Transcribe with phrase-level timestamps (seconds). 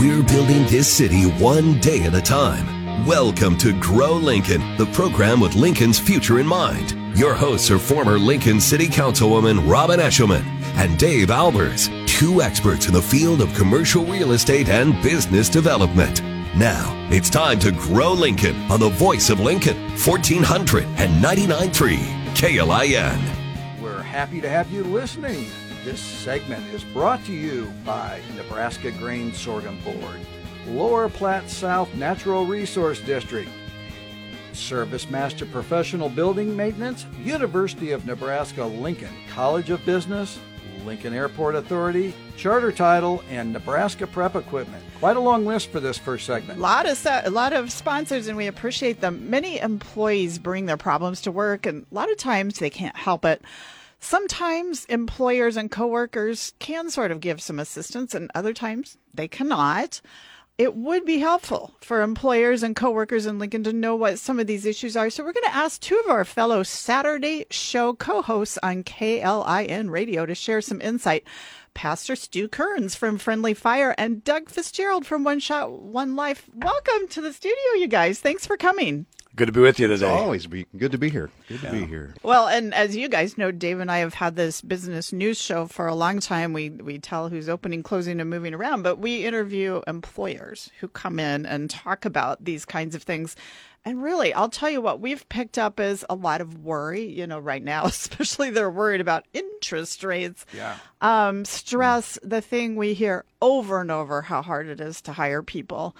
[0.00, 3.04] We're building this city one day at a time.
[3.04, 6.96] Welcome to Grow Lincoln, the program with Lincoln's future in mind.
[7.18, 10.42] Your hosts are former Lincoln City Councilwoman Robin Eschliman
[10.76, 16.22] and Dave Albers, two experts in the field of commercial real estate and business development.
[16.56, 21.98] Now, it's time to grow Lincoln on the voice of Lincoln, 1499.3
[22.34, 23.20] KLIN.
[23.82, 25.50] We're happy to have you listening.
[25.84, 30.20] This segment is brought to you by Nebraska Grain Sorghum Board,
[30.66, 33.48] Lower Platte South Natural Resource District,
[34.52, 40.38] Service Master Professional Building Maintenance, University of Nebraska Lincoln College of Business,
[40.84, 44.84] Lincoln Airport Authority, Charter Title, and Nebraska Prep Equipment.
[44.98, 46.58] Quite a long list for this first segment.
[46.58, 49.30] A lot of a lot of sponsors, and we appreciate them.
[49.30, 53.24] Many employees bring their problems to work, and a lot of times they can't help
[53.24, 53.42] it.
[54.00, 60.00] Sometimes employers and coworkers can sort of give some assistance, and other times they cannot.
[60.56, 64.46] It would be helpful for employers and coworkers in Lincoln to know what some of
[64.46, 65.08] these issues are.
[65.08, 70.26] So we're going to ask two of our fellow Saturday show co-hosts on KLIN Radio
[70.26, 71.24] to share some insight.
[71.72, 76.48] Pastor Stu Kearns from Friendly Fire and Doug Fitzgerald from One Shot One Life.
[76.54, 78.20] Welcome to the studio, you guys.
[78.20, 79.06] Thanks for coming.
[79.36, 80.06] Good to be with you today.
[80.06, 81.30] It's always be good to be here.
[81.48, 82.14] Good to be here.
[82.22, 85.66] Well, and as you guys know, Dave and I have had this business news show
[85.66, 86.52] for a long time.
[86.52, 91.20] We we tell who's opening, closing, and moving around, but we interview employers who come
[91.20, 93.36] in and talk about these kinds of things.
[93.84, 97.26] And really, I'll tell you what we've picked up is a lot of worry, you
[97.26, 100.44] know, right now, especially they're worried about interest rates.
[100.52, 100.76] Yeah.
[101.00, 105.42] Um, stress, the thing we hear over and over how hard it is to hire
[105.42, 105.96] people.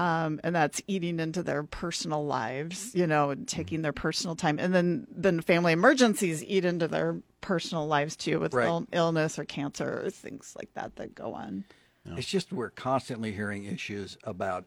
[0.00, 4.58] Um, and that's eating into their personal lives, you know, and taking their personal time.
[4.58, 8.66] And then, then family emergencies eat into their personal lives too with Right.
[8.66, 11.64] Ill- illness or cancer or things like that that go on.
[12.16, 14.64] It's just we're constantly hearing issues about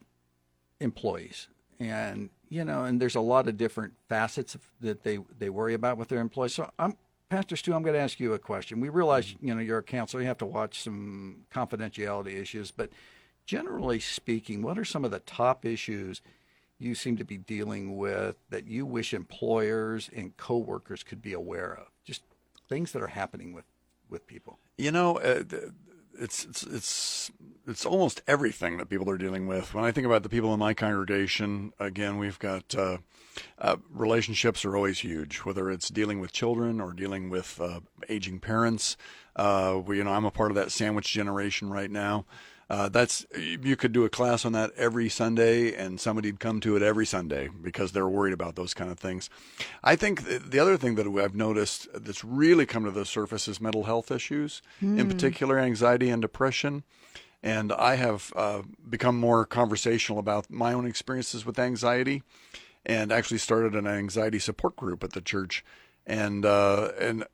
[0.80, 1.48] employees,
[1.80, 5.74] and you know, and there's a lot of different facets of, that they they worry
[5.74, 6.54] about with their employees.
[6.54, 6.96] So, I'm
[7.28, 7.74] Pastor Stu.
[7.74, 8.80] I'm going to ask you a question.
[8.80, 10.22] We realize, you know, you're a counselor.
[10.22, 12.90] You have to watch some confidentiality issues, but
[13.46, 16.20] generally speaking, what are some of the top issues
[16.78, 21.72] you seem to be dealing with that you wish employers and coworkers could be aware
[21.72, 21.88] of?
[22.04, 22.22] Just
[22.68, 23.64] things that are happening with
[24.10, 24.58] with people.
[24.76, 25.44] You know, uh,
[26.18, 27.30] it's it's it's
[27.66, 29.74] it's almost everything that people are dealing with.
[29.74, 32.98] When I think about the people in my congregation, again, we've got uh,
[33.58, 35.38] uh, relationships are always huge.
[35.38, 38.96] Whether it's dealing with children or dealing with uh, aging parents,
[39.36, 42.26] uh, we, you know, I'm a part of that sandwich generation right now.
[42.70, 46.76] Uh, that's you could do a class on that every Sunday, and somebody'd come to
[46.76, 49.28] it every Sunday because they're worried about those kind of things.
[49.82, 53.48] I think th- the other thing that I've noticed that's really come to the surface
[53.48, 56.84] is mental health issues, in particular anxiety and depression.
[57.42, 62.22] And I have uh, become more conversational about my own experiences with anxiety,
[62.86, 65.62] and actually started an anxiety support group at the church.
[66.06, 67.24] And uh, and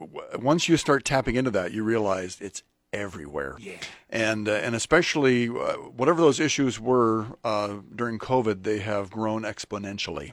[0.00, 3.56] w- once you start tapping into that, you realize it's everywhere.
[3.58, 3.76] Yeah.
[4.10, 9.42] And uh, and especially uh, whatever those issues were uh, during COVID, they have grown
[9.42, 10.32] exponentially.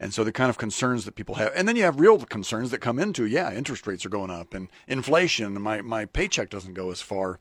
[0.00, 2.72] And so the kind of concerns that people have, and then you have real concerns
[2.72, 5.60] that come into, yeah, interest rates are going up and inflation.
[5.60, 7.38] My my paycheck doesn't go as far.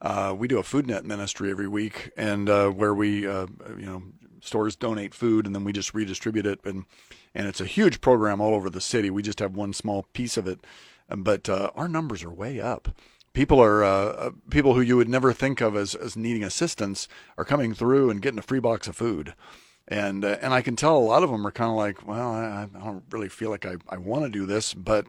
[0.00, 3.46] Uh, we do a food net ministry every week, and uh, where we, uh,
[3.76, 4.02] you know,
[4.40, 6.86] stores donate food, and then we just redistribute it, and
[7.34, 9.10] and it's a huge program all over the city.
[9.10, 10.66] We just have one small piece of it,
[11.14, 12.88] but uh, our numbers are way up.
[13.32, 17.06] People are uh, uh, people who you would never think of as, as needing assistance
[17.38, 19.34] are coming through and getting a free box of food,
[19.86, 22.32] and uh, and I can tell a lot of them are kind of like, well,
[22.32, 25.06] I, I don't really feel like I, I want to do this, but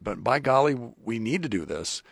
[0.00, 2.02] but by golly, we need to do this.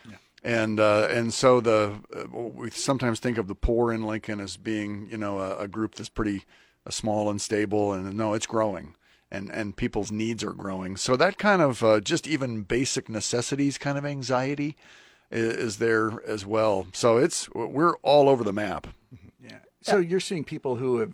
[0.43, 4.57] And uh, and so the uh, we sometimes think of the poor in Lincoln as
[4.57, 6.45] being you know a, a group that's pretty
[6.85, 8.95] uh, small and stable, and no, it's growing,
[9.31, 10.97] and and people's needs are growing.
[10.97, 14.75] So that kind of uh, just even basic necessities kind of anxiety
[15.33, 16.87] is, is there as well.
[16.93, 18.87] So it's we're all over the map.
[19.43, 19.59] Yeah.
[19.81, 21.13] So you're seeing people who have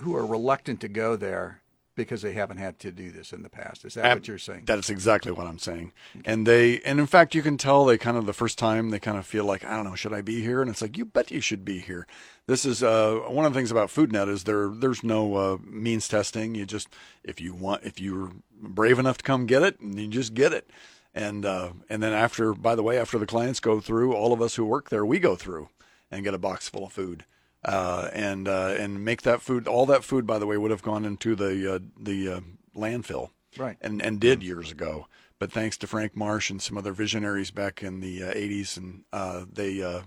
[0.00, 1.60] who are reluctant to go there
[1.96, 3.84] because they haven't had to do this in the past.
[3.84, 4.64] Is that Ab- what you're saying?
[4.66, 5.92] That's exactly what I'm saying.
[6.26, 8.98] And they, and in fact, you can tell they kind of the first time they
[8.98, 10.60] kind of feel like, I don't know, should I be here?
[10.60, 12.06] And it's like, you bet you should be here.
[12.46, 16.06] This is uh, one of the things about FoodNet is there there's no uh, means
[16.06, 16.54] testing.
[16.54, 16.88] You just
[17.24, 18.30] if you want if you're
[18.60, 20.70] brave enough to come get it, and you just get it.
[21.16, 24.42] And uh, and then after, by the way, after the clients go through, all of
[24.42, 25.70] us who work there, we go through
[26.10, 27.24] and get a box full of food.
[27.64, 29.66] Uh, and uh, and make that food.
[29.66, 32.40] All that food, by the way, would have gone into the uh, the uh,
[32.76, 33.76] landfill, Right.
[33.80, 35.06] And and did years ago.
[35.38, 39.04] But thanks to Frank Marsh and some other visionaries back in the uh, 80s, and
[39.12, 40.02] uh, they uh,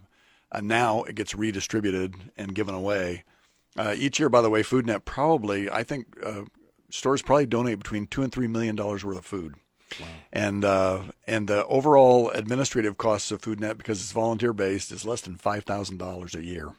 [0.51, 3.23] Uh, now it gets redistributed and given away.
[3.77, 6.43] Uh, each year, by the way, FoodNet probably, I think, uh,
[6.89, 9.55] stores probably donate between two and three million dollars worth of food.
[10.31, 15.21] And uh, and the overall administrative costs of FoodNet, because it's volunteer based, is less
[15.21, 16.73] than five thousand dollars a year.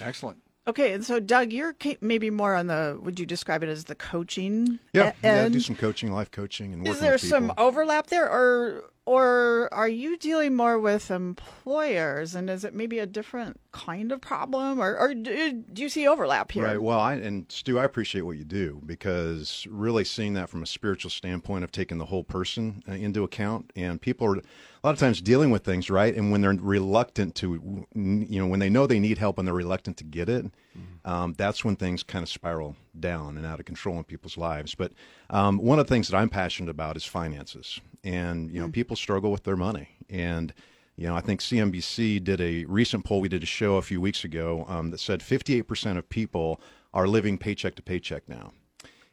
[0.00, 0.42] Excellent.
[0.66, 2.98] Okay, and so Doug, you're maybe more on the.
[3.02, 4.78] Would you describe it as the coaching?
[4.92, 5.48] Yeah, yeah.
[5.48, 10.16] Do some coaching, life coaching, and is there some overlap there, or or are you
[10.18, 15.14] dealing more with employers, and is it maybe a different kind of problem, or, or
[15.14, 16.64] do, you see overlap here?
[16.64, 16.80] Right.
[16.80, 20.66] Well, I and Stu, I appreciate what you do because really seeing that from a
[20.66, 24.42] spiritual standpoint of taking the whole person uh, into account, and people are
[24.82, 26.14] a lot of times dealing with things, right?
[26.14, 29.54] And when they're reluctant to, you know, when they know they need help and they're
[29.54, 31.10] reluctant to get it, mm-hmm.
[31.10, 34.74] um, that's when things kind of spiral down and out of control in people's lives.
[34.74, 34.92] But
[35.28, 38.72] um, one of the things that I'm passionate about is finances, and you know, mm-hmm.
[38.72, 40.54] people struggle with their money, and
[40.96, 43.20] you know, I think CNBC did a recent poll.
[43.20, 46.60] We did a show a few weeks ago um, that said 58% of people
[46.92, 48.52] are living paycheck to paycheck now.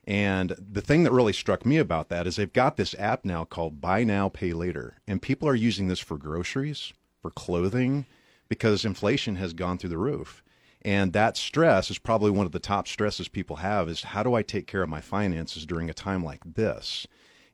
[0.08, 3.44] And the thing that really struck me about that is they've got this app now
[3.44, 4.96] called Buy Now, Pay Later.
[5.06, 8.06] And people are using this for groceries, for clothing,
[8.48, 10.42] because inflation has gone through the roof.
[10.82, 14.34] And that stress is probably one of the top stresses people have is how do
[14.34, 17.06] I take care of my finances during a time like this?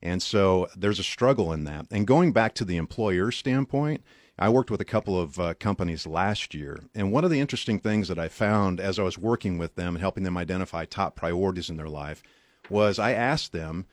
[0.03, 1.88] And so there's a struggle in that.
[1.89, 4.03] And going back to the employer standpoint,
[4.38, 6.81] I worked with a couple of uh, companies last year.
[6.94, 9.95] And one of the interesting things that I found as I was working with them
[9.95, 12.21] and helping them identify top priorities in their life
[12.69, 13.86] was I asked them,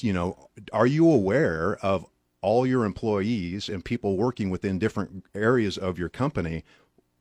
[0.00, 2.06] you know, are you aware of
[2.42, 6.64] all your employees and people working within different areas of your company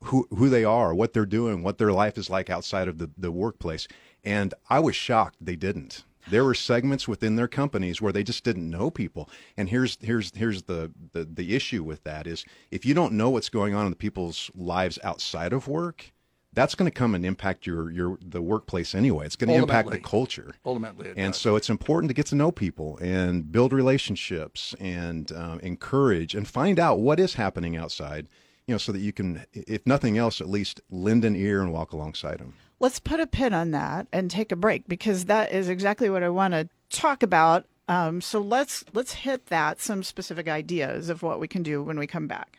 [0.03, 3.09] who who they are, what they're doing, what their life is like outside of the,
[3.17, 3.87] the workplace.
[4.23, 6.03] And I was shocked they didn't.
[6.29, 9.29] There were segments within their companies where they just didn't know people.
[9.57, 13.29] And here's here's here's the, the, the issue with that is if you don't know
[13.29, 16.11] what's going on in the people's lives outside of work,
[16.53, 19.25] that's going to come and impact your your the workplace anyway.
[19.25, 21.37] It's going to impact the culture ultimately, and does.
[21.41, 26.47] so it's important to get to know people and build relationships and um, encourage and
[26.47, 28.27] find out what is happening outside.
[28.67, 31.73] You know, so that you can, if nothing else, at least lend an ear and
[31.73, 32.53] walk alongside them.
[32.79, 36.21] Let's put a pin on that and take a break because that is exactly what
[36.21, 37.65] I want to talk about.
[37.87, 41.97] Um, so let's let's hit that some specific ideas of what we can do when
[41.97, 42.58] we come back.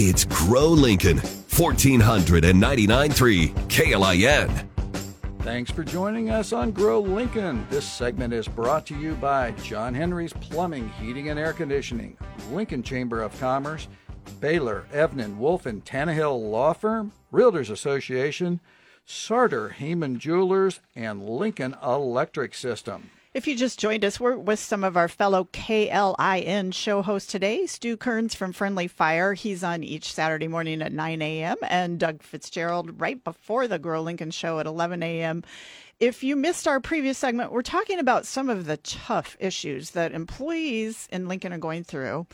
[0.00, 4.68] It's Grow Lincoln, 1499.3 KLIN.
[5.40, 7.66] Thanks for joining us on Grow Lincoln.
[7.68, 12.16] This segment is brought to you by John Henry's Plumbing, Heating, and Air Conditioning,
[12.52, 13.88] Lincoln Chamber of Commerce,
[14.38, 18.60] Baylor, Evnen, Wolfe, and Tannehill Law Firm, Realtors Association,
[19.04, 23.10] Sartor, Hamann Jewelers, and Lincoln Electric System.
[23.38, 27.66] If you just joined us, we're with some of our fellow KLIN show hosts today.
[27.66, 29.34] Stu Kearns from Friendly Fire.
[29.34, 31.56] He's on each Saturday morning at 9 a.m.
[31.62, 35.44] And Doug Fitzgerald right before the Grow Lincoln show at 11 a.m.
[36.00, 40.10] If you missed our previous segment, we're talking about some of the tough issues that
[40.10, 42.26] employees in Lincoln are going through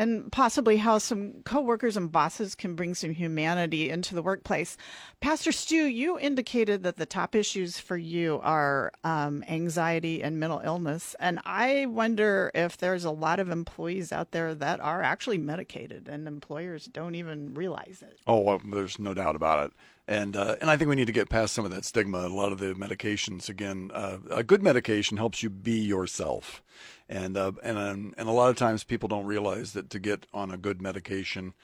[0.00, 4.78] and possibly how some coworkers and bosses can bring some humanity into the workplace.
[5.20, 10.62] Pastor Stu, you indicated that the top issues for you are um, anxiety and mental
[10.64, 15.36] illness, and I wonder if there's a lot of employees out there that are actually
[15.36, 18.20] medicated and employers don't even realize it.
[18.26, 19.72] Oh, well, there's no doubt about it
[20.10, 22.18] and uh, and I think we need to get past some of that stigma.
[22.18, 26.64] A lot of the medications, again, uh, a good medication helps you be yourself,
[27.08, 30.26] and uh, and um, and a lot of times people don't realize that to get
[30.34, 31.54] on a good medication,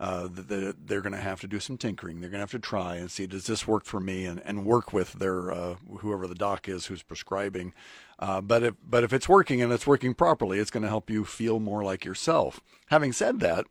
[0.00, 2.20] uh, that they're going to have to do some tinkering.
[2.20, 4.66] They're going to have to try and see does this work for me, and, and
[4.66, 7.72] work with their uh, whoever the doc is who's prescribing.
[8.18, 11.08] Uh, but if but if it's working and it's working properly, it's going to help
[11.08, 12.58] you feel more like yourself.
[12.86, 13.66] Having said that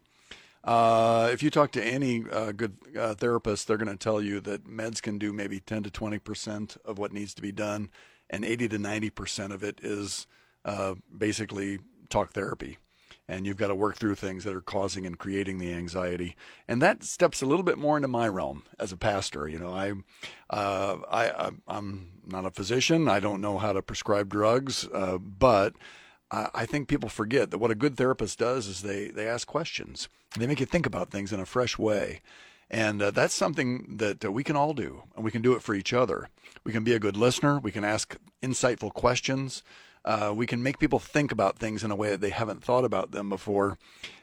[0.63, 4.39] uh, if you talk to any uh, good uh, therapist, they're going to tell you
[4.41, 7.89] that meds can do maybe 10 to 20 percent of what needs to be done,
[8.30, 10.27] and 80 to 90 percent of it is
[10.65, 12.77] uh, basically talk therapy.
[13.27, 16.36] And you've got to work through things that are causing and creating the anxiety,
[16.68, 19.48] and that steps a little bit more into my realm as a pastor.
[19.48, 19.94] You know, I,
[20.50, 23.08] uh, I, I'm not a physician.
[23.08, 24.88] I don't know how to prescribe drugs,
[25.20, 25.75] but
[26.31, 30.07] I think people forget that what a good therapist does is they, they ask questions.
[30.38, 32.21] They make you think about things in a fresh way.
[32.69, 35.61] And uh, that's something that uh, we can all do, and we can do it
[35.61, 36.29] for each other.
[36.63, 37.59] We can be a good listener.
[37.59, 39.61] We can ask insightful questions.
[40.05, 42.85] Uh, we can make people think about things in a way that they haven't thought
[42.85, 43.77] about them before.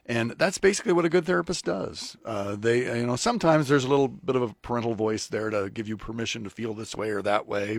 [0.06, 2.16] And that's basically what a good therapist does.
[2.24, 5.68] Uh, they, you know, sometimes there's a little bit of a parental voice there to
[5.68, 7.78] give you permission to feel this way or that way.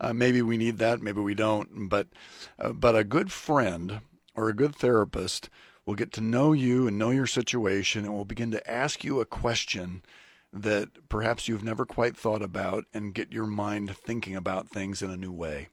[0.00, 1.88] Uh, maybe we need that, maybe we don't.
[1.88, 2.08] But
[2.58, 4.00] uh, but a good friend
[4.34, 5.48] or a good therapist
[5.86, 9.20] We'll get to know you and know your situation, and we'll begin to ask you
[9.20, 10.02] a question
[10.52, 15.10] that perhaps you've never quite thought about and get your mind thinking about things in
[15.10, 15.68] a new way.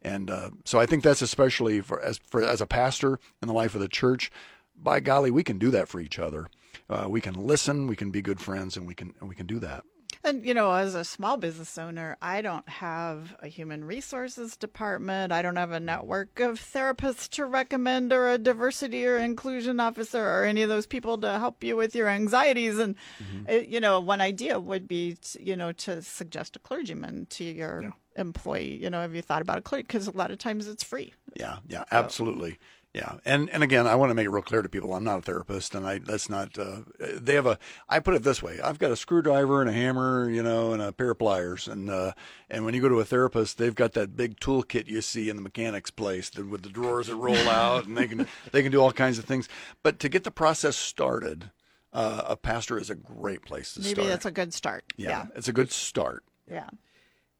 [0.00, 3.54] And uh, so I think that's especially for as for as a pastor in the
[3.54, 4.30] life of the church.
[4.74, 6.48] By golly, we can do that for each other.
[6.88, 9.46] Uh, we can listen, we can be good friends, and we can and we can
[9.46, 9.84] do that.
[10.24, 15.32] And, you know, as a small business owner, I don't have a human resources department.
[15.32, 20.22] I don't have a network of therapists to recommend or a diversity or inclusion officer
[20.22, 22.78] or any of those people to help you with your anxieties.
[22.78, 23.48] And, mm-hmm.
[23.48, 27.44] it, you know, one idea would be, to, you know, to suggest a clergyman to
[27.44, 27.90] your yeah.
[28.16, 28.82] employee.
[28.82, 29.84] You know, have you thought about a clergy?
[29.84, 31.14] Because a lot of times it's free.
[31.36, 32.58] Yeah, yeah, absolutely.
[32.94, 33.00] So.
[33.00, 35.18] Yeah, and and again, I want to make it real clear to people: I'm not
[35.18, 36.58] a therapist, and I that's not.
[36.58, 37.58] Uh, they have a.
[37.88, 40.80] I put it this way: I've got a screwdriver and a hammer, you know, and
[40.80, 42.12] a pair of pliers, and uh,
[42.48, 45.36] and when you go to a therapist, they've got that big toolkit you see in
[45.36, 48.80] the mechanic's place with the drawers that roll out, and they can they can do
[48.80, 49.48] all kinds of things.
[49.82, 51.50] But to get the process started,
[51.92, 53.98] uh, a pastor is a great place to Maybe start.
[53.98, 54.84] Maybe that's a good start.
[54.96, 56.24] Yeah, yeah, it's a good start.
[56.50, 56.68] Yeah.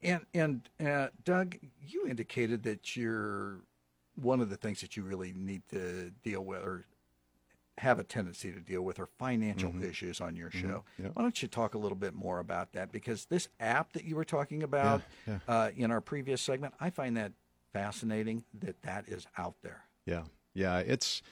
[0.02, 3.62] And and uh, Doug, you indicated that you're
[4.20, 6.84] one of the things that you really need to deal with or
[7.78, 9.88] have a tendency to deal with are financial mm-hmm.
[9.88, 10.68] issues on your mm-hmm.
[10.68, 10.84] show.
[11.00, 11.08] Mm-hmm.
[11.14, 12.92] Why don't you talk a little bit more about that?
[12.92, 15.54] Because this app that you were talking about yeah, yeah.
[15.54, 17.32] Uh, in our previous segment, I find that
[17.72, 19.84] fascinating that that is out there.
[20.06, 20.22] Yeah,
[20.54, 21.22] yeah, it's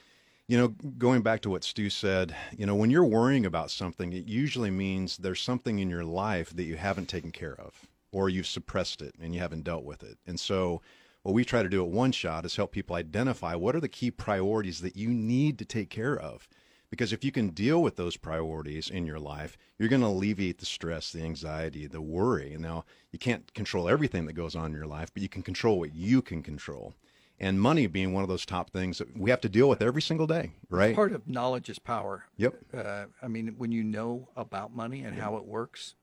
[0.47, 2.35] you know going back to what Stu said.
[2.57, 6.55] You know, when you're worrying about something, it usually means there's something in your life
[6.55, 10.03] that you haven't taken care of, or you've suppressed it and you haven't dealt with
[10.03, 10.81] it, and so
[11.27, 13.89] what we try to do at One Shot is help people identify what are the
[13.89, 16.47] key priorities that you need to take care of.
[16.89, 20.59] Because if you can deal with those priorities in your life, you're going to alleviate
[20.59, 22.57] the stress, the anxiety, the worry.
[22.57, 25.81] Now you can't control everything that goes on in your life, but you can control
[25.81, 26.95] what you can control.
[27.41, 30.03] And money being one of those top things that we have to deal with every
[30.03, 30.95] single day, right?
[30.95, 32.27] Part of knowledge is power.
[32.37, 32.55] Yep.
[32.73, 35.25] Uh, I mean, when you know about money and yep.
[35.25, 35.97] how it works,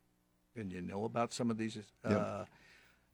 [0.58, 2.48] and you know about some of these uh, yep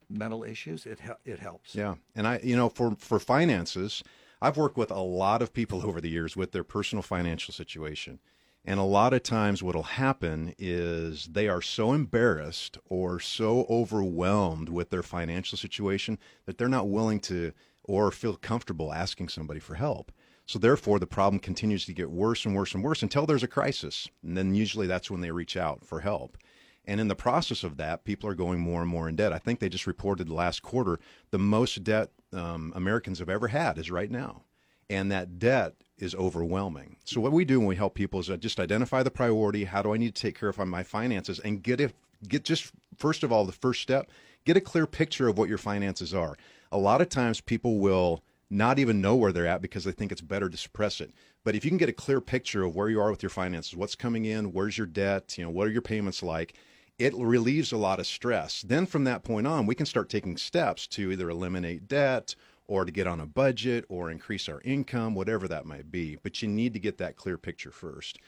[0.09, 1.75] mental issues, it it helps.
[1.75, 4.03] Yeah, and I, you know, for for finances,
[4.41, 8.19] I've worked with a lot of people over the years with their personal financial situation.
[8.65, 13.65] And a lot of times, what will happen is they are so embarrassed or so
[13.69, 19.59] overwhelmed with their financial situation that they're not willing to or feel comfortable asking somebody
[19.59, 20.11] for help.
[20.45, 23.47] So, therefore, the problem continues to get worse and worse and worse until there's a
[23.47, 24.09] crisis.
[24.23, 26.37] And then usually that's when they reach out for help.
[26.85, 29.33] And in the process of that, people are going more and more in debt.
[29.33, 30.99] I think they just reported last quarter
[31.31, 34.43] the most debt um, Americans have ever had is right now.
[34.89, 36.95] And that debt is overwhelming.
[37.05, 39.65] So, what we do when we help people is uh, just identify the priority.
[39.65, 41.39] How do I need to take care of my finances?
[41.39, 41.93] And get it,
[42.27, 44.09] get just, first of all, the first step,
[44.45, 46.35] get a clear picture of what your finances are.
[46.71, 50.11] A lot of times people will not even know where they're at because they think
[50.11, 51.11] it's better to suppress it.
[51.43, 53.75] But if you can get a clear picture of where you are with your finances,
[53.75, 56.55] what's coming in, where's your debt, you know, what are your payments like,
[56.97, 58.61] it relieves a lot of stress.
[58.61, 62.35] Then from that point on, we can start taking steps to either eliminate debt
[62.67, 66.17] or to get on a budget or increase our income, whatever that might be.
[66.21, 68.19] But you need to get that clear picture first.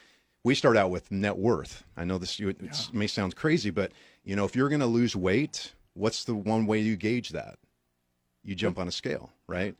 [0.43, 1.83] We start out with net worth.
[1.97, 2.71] I know this it yeah.
[2.93, 3.91] may sound crazy, but
[4.23, 7.59] you know, if you're going to lose weight, what's the one way you gauge that?
[8.43, 9.75] You jump on a scale, right?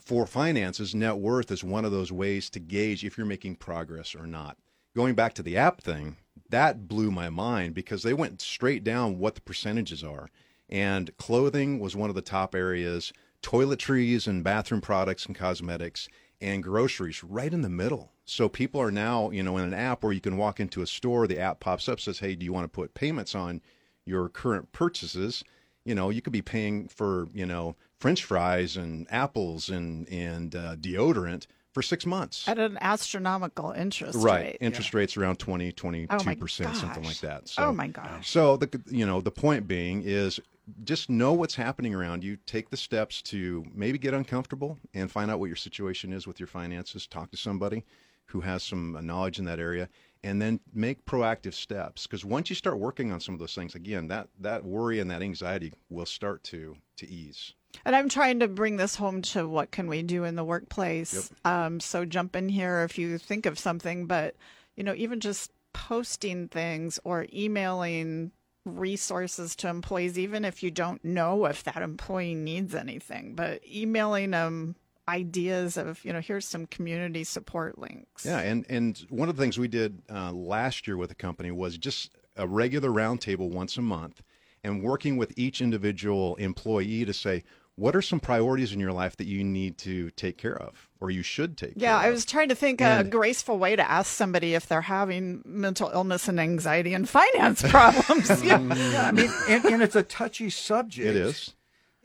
[0.00, 4.14] For finances, net worth is one of those ways to gauge if you're making progress
[4.14, 4.56] or not.
[4.94, 6.16] Going back to the app thing,
[6.50, 10.28] that blew my mind because they went straight down what the percentages are.
[10.68, 16.08] And clothing was one of the top areas, toiletries and bathroom products and cosmetics,
[16.40, 18.12] and groceries right in the middle.
[18.24, 20.86] So people are now, you know, in an app where you can walk into a
[20.86, 23.60] store, the app pops up, says, Hey, do you want to put payments on
[24.06, 25.44] your current purchases?
[25.84, 30.54] You know, you could be paying for, you know, French fries and apples and, and
[30.54, 32.46] uh, deodorant for six months.
[32.46, 34.24] At an astronomical interest rate.
[34.24, 34.44] right.
[34.44, 34.58] rate.
[34.60, 34.98] interest yeah.
[34.98, 37.48] rates around 20 22 oh percent something like that.
[37.48, 38.28] so, oh my gosh.
[38.28, 40.38] So the you know the point being is
[40.84, 42.36] just know what's happening around you.
[42.44, 46.38] Take the steps to maybe get uncomfortable and find out what your situation is with
[46.38, 47.06] your finances.
[47.06, 47.86] Talk to somebody
[48.26, 49.88] who has some knowledge in that area
[50.22, 52.06] and then make proactive steps.
[52.06, 55.10] Because once you start working on some of those things again that that worry and
[55.10, 57.54] that anxiety will start to to ease
[57.84, 61.30] and I'm trying to bring this home to what can we do in the workplace.
[61.44, 61.52] Yep.
[61.52, 64.36] Um, so jump in here if you think of something, but
[64.76, 68.32] you know, even just posting things or emailing
[68.64, 74.30] resources to employees, even if you don't know if that employee needs anything, but emailing
[74.30, 74.76] them
[75.06, 79.42] ideas of you know here's some community support links yeah and and one of the
[79.42, 83.76] things we did uh, last year with the company was just a regular roundtable once
[83.76, 84.22] a month
[84.62, 87.44] and working with each individual employee to say
[87.76, 91.10] what are some priorities in your life that you need to take care of or
[91.10, 94.12] you should take Yeah, care I was trying to think a graceful way to ask
[94.12, 98.42] somebody if they're having mental illness and anxiety and finance problems.
[98.44, 98.58] yeah.
[98.92, 101.08] Yeah, I mean, and, and it's a touchy subject.
[101.08, 101.52] It is.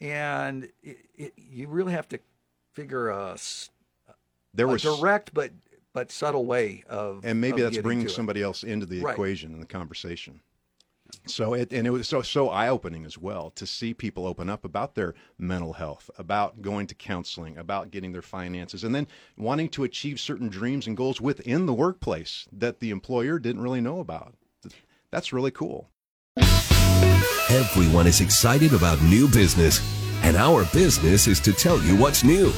[0.02, 2.20] and it, it, you really have to
[2.74, 3.70] figure a, s-
[4.54, 5.52] There a was direct but
[5.94, 8.16] but subtle way of and maybe of that's bringing to it.
[8.16, 9.12] somebody else into the Right.
[9.14, 10.42] equation in the conversation.
[11.26, 14.50] So it and it was so so eye opening as well to see people open
[14.50, 19.08] up about their mental health, about going to counseling, about getting their finances, and then
[19.38, 23.82] wanting to achieve certain dreams and goals within the workplace that the employer didn't really
[23.82, 24.36] know about.
[25.12, 25.90] That's really cool.
[27.50, 29.82] Everyone is excited about new business,
[30.24, 32.52] and our business is to tell you what's new.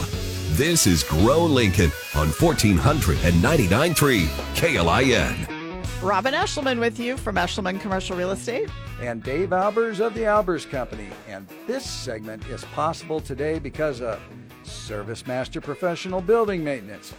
[0.55, 5.60] This is Grow Lincoln on 1499.3 KLIN.
[6.01, 8.69] Robin Eschliman with you from Eschliman Commercial Real Estate.
[9.01, 11.09] and Dave Albers of the Albers Company.
[11.27, 14.19] And this segment is possible today because of
[14.63, 17.13] Service Master Professional Building Maintenance,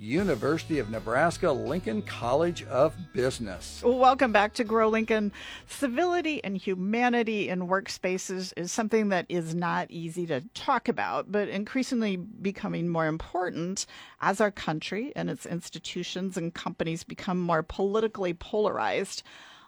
[0.00, 3.82] University of Nebraska Lincoln College of Business.
[3.84, 5.30] Welcome back to Grow Lincoln.
[5.66, 11.48] Civility and humanity in workspaces is something that is not easy to talk about, but
[11.48, 13.84] increasingly becoming more important
[14.22, 19.22] as our country and its institutions and companies become more politically polarized.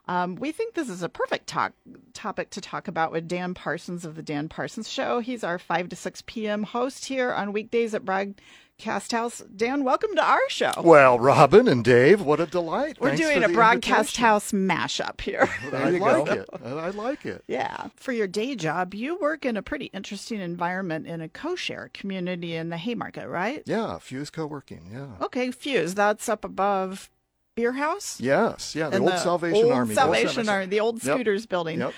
[0.08, 1.74] Um, we think this is a perfect talk,
[2.12, 5.20] topic to talk about with Dan Parsons of the Dan Parsons Show.
[5.20, 6.64] He's our 5 to 6 p.m.
[6.64, 8.04] host here on weekdays at
[8.82, 9.38] Broadcast House.
[9.54, 10.72] Dan, welcome to our show.
[10.82, 12.96] Well, Robin and Dave, what a delight.
[13.00, 14.24] We're Thanks doing for a the broadcast invitation.
[14.24, 15.48] house mashup here.
[15.72, 16.32] I like go.
[16.32, 16.48] it.
[16.64, 17.44] I like it.
[17.46, 17.86] yeah.
[17.94, 22.56] For your day job, you work in a pretty interesting environment in a co-share community
[22.56, 23.62] in the Haymarket, right?
[23.66, 24.90] Yeah, Fuse Co-working.
[24.92, 25.24] Yeah.
[25.26, 25.94] Okay, Fuse.
[25.94, 27.08] That's up above
[27.54, 28.20] Beer House.
[28.20, 28.74] Yes.
[28.74, 28.88] Yeah.
[28.88, 29.94] The And old Salvation old Army.
[29.94, 30.48] Salvation building.
[30.48, 31.14] Army, the old Yep.
[31.14, 31.78] Scooters building.
[31.78, 31.92] Yep.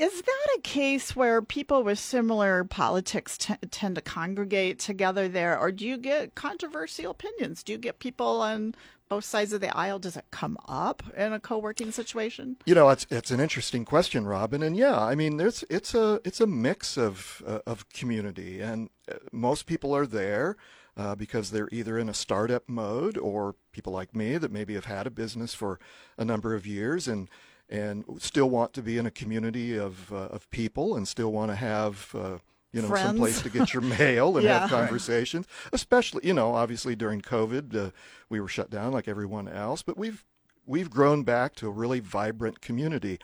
[0.00, 5.58] Is that a case where people with similar politics t- tend to congregate together there,
[5.58, 7.62] or do you get controversial opinions?
[7.62, 8.74] Do you get people on
[9.10, 9.98] both sides of the aisle?
[9.98, 12.56] Does it come up in a co-working situation?
[12.64, 16.18] You know, it's it's an interesting question, Robin, and yeah, I mean, there's it's a
[16.24, 20.56] it's a mix of uh, of community, and uh, most people are there
[20.96, 24.86] uh, because they're either in a startup mode or people like me that maybe have
[24.86, 25.78] had a business for
[26.16, 27.28] a number of years and
[27.70, 31.50] and still want to be in a community of uh, of people and still want
[31.50, 32.14] to have.
[32.14, 32.38] Uh,
[32.72, 33.04] you know, Friends.
[33.08, 34.60] some place to get your mail and Yeah.
[34.60, 35.44] have conversations.
[35.72, 37.90] Especially, you know, obviously during COVID, uh,
[38.28, 39.82] we were shut down like everyone else.
[39.82, 40.24] But we've
[40.66, 43.18] we've grown back to a really vibrant community.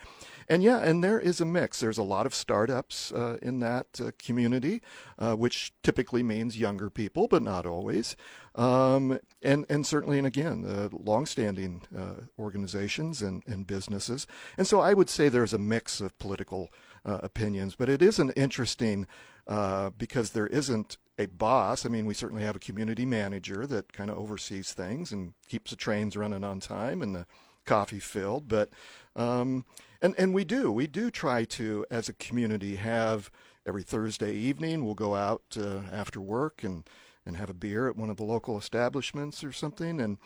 [0.49, 1.79] And yeah, and there is a mix.
[1.79, 4.81] There's a lot of startups uh, in that uh, community,
[5.17, 8.17] uh, which typically means younger people, but not always.
[8.57, 14.25] Um, and, and certainly, and again, uh, longstanding uh, organizations and, and businesses.
[14.57, 16.69] And so I would say there's a mix of political
[17.05, 19.05] uh, opinions, but it is an interesting
[19.47, 21.85] uh, because there isn't a boss.
[21.85, 25.71] I mean, we certainly have a community manager that kind of oversees things and keeps
[25.71, 27.25] the trains running on time and the
[27.65, 28.47] coffee filled.
[28.47, 28.69] But
[29.15, 29.65] um,
[30.01, 33.31] and and we do we do try to as a community have
[33.65, 36.87] every Thursday evening we'll go out uh, after work and
[37.27, 40.17] and have a beer at one of the local establishments or something and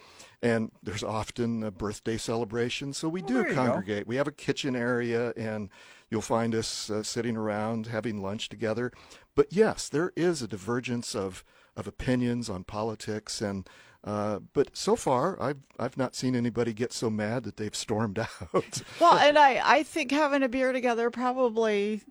[0.42, 3.66] and there's often a birthday celebration so we do there you go.
[3.66, 5.70] congregate we have a kitchen area and
[6.10, 8.92] you'll find us uh, sitting around having lunch together
[9.36, 11.44] but yes there is a divergence of
[11.76, 13.68] of opinions on politics and
[14.04, 18.18] uh, but so far, I've I've not seen anybody get so mad that they've stormed
[18.54, 18.82] out.
[19.00, 22.02] Well, and I, I think having a beer together probably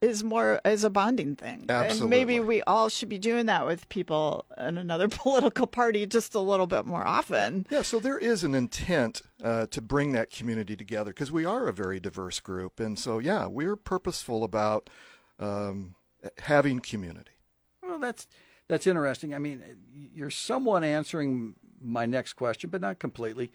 [0.00, 1.66] is more is a bonding thing.
[1.68, 6.34] And maybe we all should be doing that with people in another political party just
[6.34, 7.66] a little bit more often.
[7.70, 11.66] yeah, so there is an intent uh, to bring that community together because we are
[11.66, 14.88] a very diverse group, and so yeah, we're purposeful about
[15.38, 15.94] um,
[16.42, 17.32] having community.
[17.82, 18.26] Well, that's
[18.68, 19.34] that's interesting.
[19.34, 23.50] I mean, you're somewhat answering my next question, but not completely.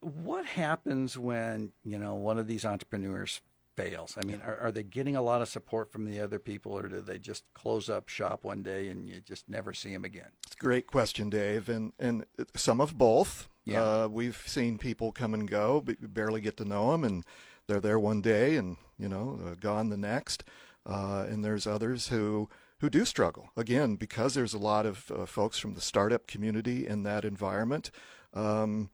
[0.00, 3.40] What happens when you know one of these entrepreneurs
[3.76, 4.16] fails?
[4.22, 6.88] I mean, are, are they getting a lot of support from the other people, or
[6.88, 10.30] do they just close up shop one day and you just never see them again?
[10.46, 13.48] It's a great question, Dave, and and some of both.
[13.64, 13.82] Yeah.
[13.82, 17.24] Uh, we've seen people come and go, but we barely get to know them, and
[17.66, 20.44] they're there one day and you know uh, gone the next.
[20.86, 25.26] Uh, and there's others who who do struggle again because there's a lot of uh,
[25.26, 27.90] folks from the startup community in that environment.
[28.32, 28.88] Um,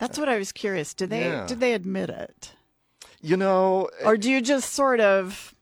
[0.00, 0.92] That's what I was curious.
[0.94, 1.46] Did they Yeah.
[1.46, 2.54] did they admit it,
[3.20, 5.54] you know, or do you just sort of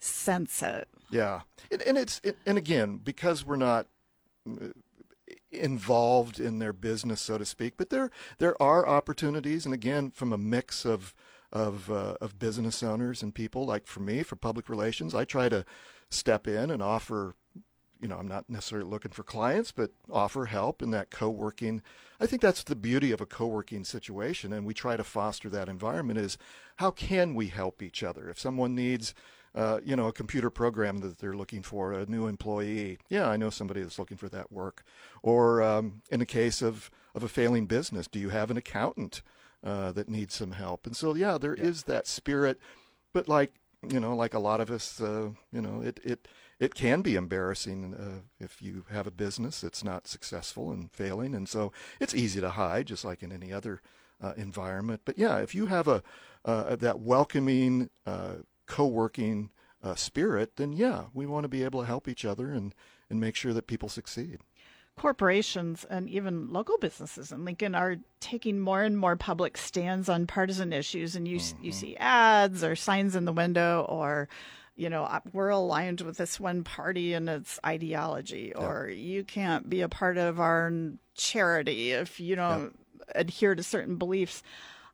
[0.00, 0.88] sense it?
[1.10, 3.86] Yeah, and, and it's it, and again because we're not
[4.46, 4.68] uh,
[5.50, 10.32] involved in their business, so to speak, but there there are opportunities, and again from
[10.32, 11.14] a mix of
[11.52, 13.64] of uh, of business owners and people.
[13.64, 15.64] Like for me, for public relations, I try to
[16.10, 17.34] step in and offer.
[18.00, 21.82] You know, I'm not necessarily looking for clients, but offer help in that co-working.
[22.20, 25.68] I think that's the beauty of a co-working situation, and we try to foster that
[25.68, 26.18] environment.
[26.18, 26.38] Is
[26.76, 28.28] how can we help each other?
[28.28, 29.14] If someone needs
[29.54, 32.98] uh, you know, a computer program that they're looking for, a new employee.
[33.08, 34.84] Yeah, I know somebody that's looking for that work.
[35.22, 39.22] Or um, in the case of, of a failing business, do you have an accountant
[39.64, 40.86] uh, that needs some help?
[40.86, 41.64] And so, yeah, there yeah.
[41.64, 42.60] is that spirit.
[43.12, 43.54] But like,
[43.88, 46.28] you know, like a lot of us, uh, you know, it, it,
[46.58, 51.34] it can be embarrassing uh, if you have a business that's not successful and failing.
[51.34, 53.80] And so it's easy to hide, just like in any other
[54.20, 55.02] uh, environment.
[55.04, 56.02] But yeah, if you have a
[56.44, 57.90] uh, that welcoming,
[58.66, 59.50] co-working
[59.82, 62.74] uh, spirit, then yeah, we want to be able to help each other and,
[63.10, 64.38] and make sure that people succeed.
[64.96, 70.26] Corporations and even local businesses in Lincoln are taking more and more public stands on
[70.26, 71.64] partisan issues, and you mm-hmm.
[71.64, 74.28] you see ads or signs in the window or
[74.78, 79.80] you know, we're aligned with this one party and its ideology, or you can't be
[79.80, 80.72] a part of our
[81.16, 82.78] charity if you don't
[83.14, 84.42] adhere to certain beliefs.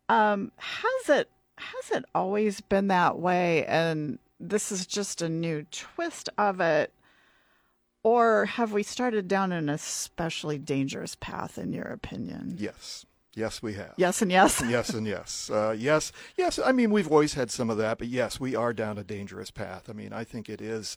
[0.09, 5.67] Um, has it has it always been that way and this is just a new
[5.71, 6.93] twist of it?
[8.03, 12.57] Or have we started down an especially dangerous path, in your opinion?
[12.59, 13.07] Yes.
[13.37, 13.95] Yes, we have.
[13.97, 14.63] Yes, and yes.
[14.69, 15.51] yes, and yes.
[15.51, 16.59] Uh, yes, yes.
[16.59, 19.51] I mean, we've always had some of that, but yes, we are down a dangerous
[19.51, 19.89] path.
[19.89, 20.97] I mean, I think it is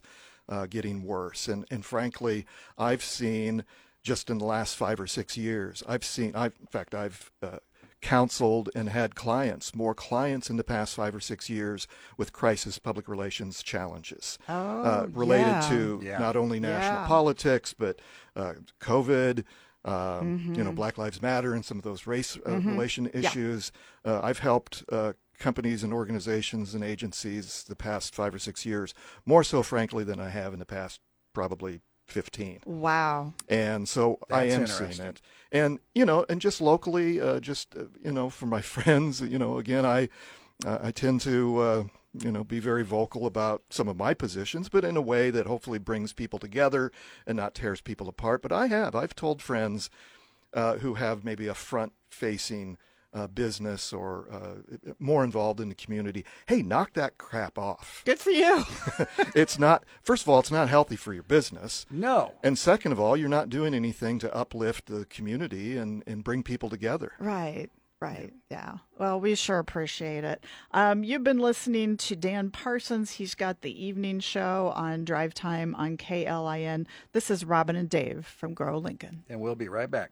[0.49, 1.47] uh, getting worse.
[1.47, 2.45] And, and frankly,
[2.77, 3.63] I've seen
[4.03, 7.57] just in the last five or six years, I've seen, I've, in fact, I've uh,
[8.01, 12.77] counseled and had clients, more clients in the past five or six years with crisis
[12.79, 15.69] public relations challenges uh, oh, uh, related yeah.
[15.69, 16.17] to yeah.
[16.19, 17.07] not only national yeah.
[17.07, 17.99] politics but
[18.35, 19.43] uh, COVID.
[19.85, 20.55] Um, mm-hmm.
[20.55, 22.69] You know, Black Lives Matter and some of those race uh, mm-hmm.
[22.69, 23.71] relation issues.
[24.03, 28.93] Uh, I've helped uh, companies and organizations and agencies the past five or six years,
[29.25, 30.99] more so, frankly, than I have in the past
[31.33, 32.61] probably 15.
[32.65, 33.33] Wow.
[33.47, 35.21] And so That's I am seeing it.
[35.51, 39.37] And, you know, and just locally, uh, just, uh, you know, for my friends, you
[39.37, 40.09] know, again, I,
[40.65, 41.83] uh, I tend to, uh,
[42.21, 45.47] you know, be very vocal about some of my positions, but in a way that
[45.47, 46.91] hopefully brings people together
[47.25, 48.41] and not tears people apart.
[48.41, 49.89] But I have, I've told friends
[50.53, 52.77] uh, who have maybe a front facing
[53.13, 58.03] uh, business or uh, more involved in the community, hey, knock that crap off.
[58.05, 58.63] Good for you.
[59.35, 61.85] it's not, first of all, it's not healthy for your business.
[61.89, 62.33] No.
[62.43, 66.43] And second of all, you're not doing anything to uplift the community and, and bring
[66.43, 67.13] people together.
[67.19, 67.69] Right.
[67.99, 68.31] Right.
[68.51, 68.77] Yeah.
[68.99, 70.43] Well, we sure appreciate it.
[70.71, 73.13] Um, you've been listening to Dan Parsons.
[73.13, 76.85] He's got the evening show on Drive Time on KLIN.
[77.13, 79.23] This is Robin and Dave from Grow Lincoln.
[79.27, 80.11] And we'll be right back.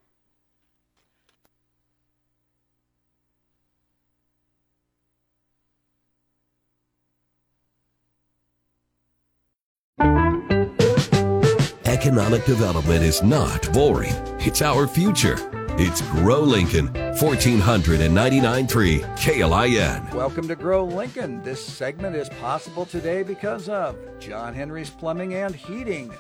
[11.86, 14.14] Economic development is not boring.
[14.40, 15.65] It's our future.
[15.78, 20.14] It's Grow Lincoln, 1499.3 KLIN.
[20.14, 21.44] Welcome to Grow Lincoln.
[21.44, 26.14] This segment is possible today because of John Henry's Plumbing and Heating,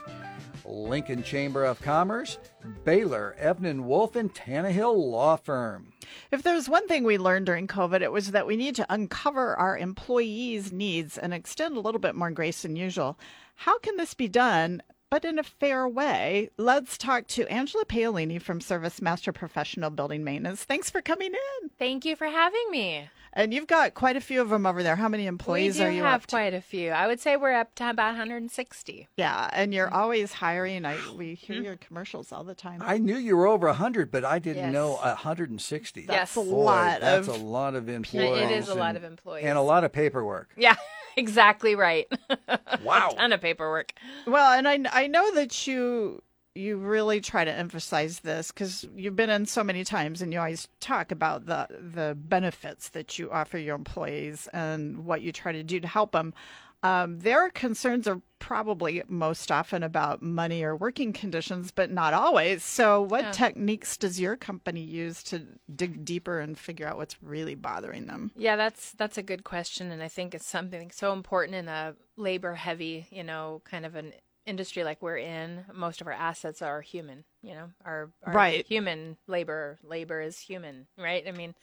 [0.66, 2.38] Lincoln Chamber of Commerce,
[2.84, 5.94] Baylor, Evnen Wolfe, and Tannehill Law Firm.
[6.34, 9.56] If there's one thing we learned during COVID, it was that we need to uncover
[9.56, 13.18] our employees' needs and extend a little bit more grace than usual.
[13.56, 14.84] How can this be done
[15.16, 16.50] but in a fair way.
[16.58, 20.66] Let's talk to Angela Paolini from Service Master Professional Building Maintenance.
[20.66, 21.70] Thanks for coming in.
[21.80, 23.08] Thank you for having me.
[23.32, 24.96] And you've got quite a few of them over there.
[24.96, 26.92] How many employees are you I have quite a few.
[26.92, 29.10] I would say we're up to about 160.
[29.18, 29.96] Yeah, and you're mm-hmm.
[29.96, 30.86] always hiring.
[30.86, 31.66] I we hear mm-hmm.
[31.66, 32.82] your commercials all the time.
[32.82, 34.74] I knew you were over 100, but I didn't Yes.
[34.74, 36.06] know 160.
[36.06, 36.38] That's Yes.
[36.38, 38.52] a Boy, lot That's of a lot of employees.
[38.52, 39.46] It is a lot of employees.
[39.46, 40.52] And a lot of paperwork.
[40.56, 40.76] Yeah,
[41.18, 42.08] exactly right.
[42.84, 43.10] Wow.
[43.12, 43.94] a ton of paperwork.
[44.28, 46.22] Well, and I I know that you
[46.54, 50.40] you really try to emphasize this because you've been in so many times and you
[50.40, 55.52] always talk about the the benefits that you offer your employees and what you try
[55.52, 56.34] to do to help them.
[56.84, 62.64] Um, their concerns are probably most often about money or working conditions, but not always.
[62.64, 63.32] So, what Yeah.
[63.32, 68.32] techniques does your company use to dig deeper and figure out what's really bothering them?
[68.36, 71.96] Yeah, that's that's a good question, and I think it's something so important in a
[72.18, 74.14] labor-heavy, you know, kind of an
[74.46, 75.66] industry like we're in.
[75.74, 77.24] Most of our assets are human.
[77.42, 78.66] You know, our, our Right.
[78.68, 79.80] human labor.
[79.84, 81.28] Labor is human, right?
[81.28, 81.56] I mean,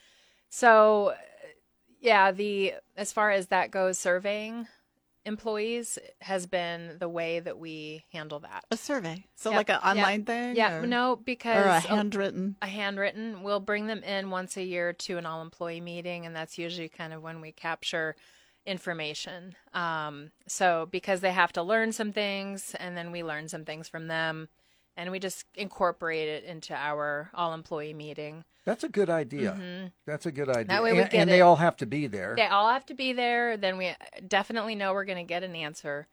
[0.49, 1.15] so
[2.01, 4.67] yeah, the as far as that goes, surveying
[5.25, 8.65] employees has been the way that we handle that.
[8.71, 9.25] A survey.
[9.37, 9.85] So Yep, like an yep.
[9.85, 10.57] online thing?
[10.57, 12.57] Yeah, no, because Or a a- handwritten.
[12.63, 13.43] a handwritten.
[13.43, 16.89] We'll bring them in once a year to an all employee meeting, and that's usually
[16.89, 18.17] kind of when we capture
[18.67, 19.55] information.
[19.75, 23.89] Um, so because they have to learn some things, and then we learn some things
[23.89, 24.49] from them,
[24.97, 28.45] and we just incorporate it into our all employee meeting.
[28.65, 29.91] That's a good idea.
[30.07, 30.65] That's a good idea.
[30.65, 30.69] Mm-hmm.
[30.69, 31.43] That way we and, get and they it.
[31.43, 32.35] all have to be there.
[32.37, 33.57] They all have to be there.
[33.57, 33.95] Then we
[34.27, 36.07] definitely know we're going to get an answer.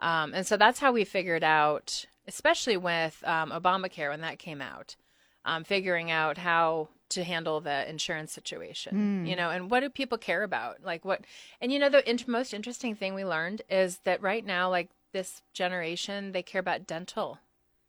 [0.00, 4.62] Um, and so that's how we figured out, especially with um, Obamacare when that came
[4.62, 4.96] out,
[5.44, 10.16] um, figuring out how to handle the insurance situation, you know, and what do people
[10.16, 10.76] care about?
[10.84, 11.24] Like what,
[11.60, 14.90] and you know, the int- most interesting thing we learned is that right now, like
[15.12, 17.38] this generation, they care about dental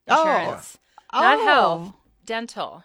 [0.07, 0.21] Oh.
[0.27, 0.77] insurance,
[1.13, 1.45] not Oh.
[1.45, 1.93] health,
[2.25, 2.83] dental,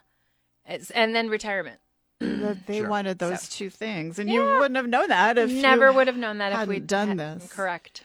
[0.66, 1.80] it's, and then retirement.
[2.18, 2.88] That they Sure.
[2.88, 4.18] wanted those two things.
[4.18, 6.86] And you wouldn't have known that if Never you would have known that if we'd
[6.86, 7.52] done had- this.
[7.52, 8.04] Correct.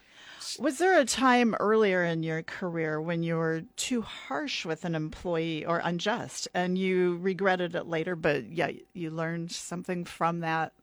[0.60, 4.96] Was there a time earlier in your career when you were too harsh with an
[4.96, 10.74] employee or unjust and you regretted it later, but yeah, you learned something from that?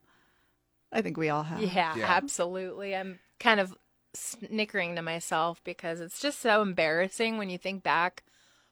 [0.91, 1.61] I think we all have.
[1.61, 2.05] Yeah, Yeah.
[2.07, 2.95] absolutely.
[2.95, 3.77] I'm kind of
[4.13, 8.23] snickering to myself because it's just so embarrassing when you think back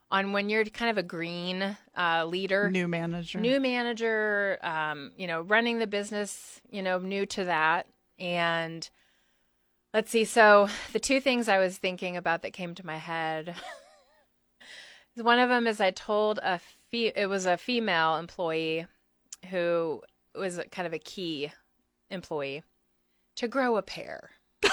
[0.10, 3.40] on when you're kind of a green uh, leader, New manager.
[3.40, 7.88] new manager, um, you know, running the business, you know, new to that.
[8.18, 8.90] And
[9.94, 10.24] let's see.
[10.26, 13.56] So the two things I was thinking about that came to my head.
[15.16, 16.60] One of them is I told a
[16.92, 18.86] fe- it was a female employee
[19.50, 20.02] who
[20.36, 21.52] was kind of a key
[22.10, 22.64] employee
[23.36, 24.30] to grow a pair.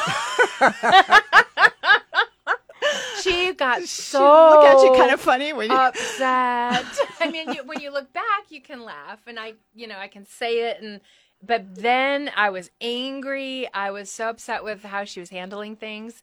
[3.22, 5.76] she got so Look at you kind of funny when you.
[5.76, 6.84] upset.
[7.20, 10.08] I mean, you, when you look back, you can laugh, and I, you know, I
[10.08, 11.00] can say it, and
[11.42, 13.68] but then I was angry.
[13.72, 16.22] I was so upset with how she was handling things,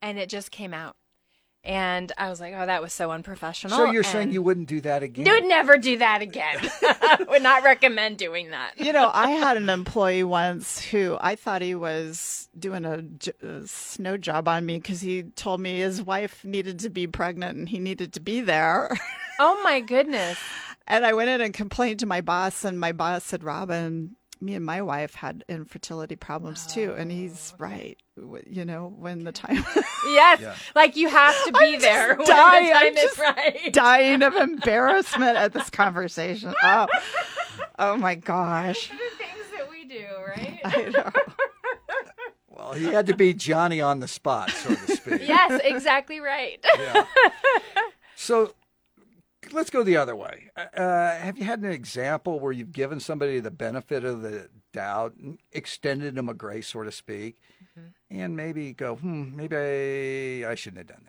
[0.00, 0.96] and it just came out.
[1.64, 4.82] And I was like, "Oh, that was so unprofessional." so you're saying you wouldn't do
[4.82, 5.24] that again?
[5.24, 6.58] you would never do that again.
[7.28, 8.72] would not recommend doing that.
[8.78, 14.16] you know, I had an employee once who I thought he was doing a snow
[14.16, 17.78] job on me because he told me his wife needed to be pregnant and he
[17.78, 18.90] needed to be there.
[19.40, 20.38] Oh my goodness!
[20.86, 24.54] And I went in and complained to my boss, and my boss said, Robin, me
[24.54, 26.94] and my wife had infertility problems too.
[26.96, 27.56] And he's oh.
[27.58, 27.98] right.
[28.46, 29.64] You know, when the time
[30.06, 32.66] Yes, like you have to be there when dying.
[32.66, 33.72] the I'm time is just right.
[33.72, 36.54] dying of embarrassment at this conversation.
[36.66, 36.86] Oh,
[37.78, 38.88] oh my gosh.
[38.88, 40.60] the things that we do, right?
[40.64, 41.10] I know.
[42.48, 45.28] Well, he had to be Johnny on the spot, so to speak.
[45.28, 46.64] yes, exactly right.
[46.78, 47.04] Yeah.
[48.16, 48.54] So
[49.52, 50.50] let's go the other way.
[50.56, 55.14] Uh, have you had an example where you've given somebody the benefit of the doubt,
[55.16, 57.36] and extended them a grace, so to speak,
[57.78, 58.20] Mm-hmm.
[58.20, 59.56] and maybe go, hmm, maybe
[60.46, 61.04] I, I shouldn't have done